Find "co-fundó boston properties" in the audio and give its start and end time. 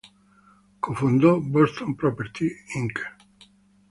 0.81-2.57